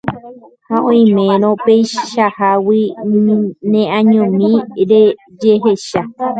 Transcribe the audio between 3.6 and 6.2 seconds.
neañomi rejehecha